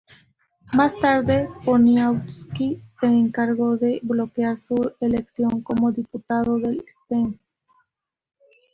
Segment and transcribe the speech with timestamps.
[0.73, 7.37] Más tarde, Poniatowski se encargó de bloquear su elección como diputado del Sejm.